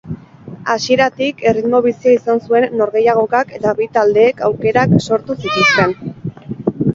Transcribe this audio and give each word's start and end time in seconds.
Hasieratik 0.75 1.43
erritmo 1.51 1.81
bizia 1.87 2.13
izan 2.15 2.41
zuen 2.45 2.65
norgehiagokak 2.79 3.53
eta 3.59 3.75
bi 3.81 3.89
taldeek 3.99 4.43
aukerak 4.49 4.97
sortu 5.11 5.37
zituzten. 5.45 5.95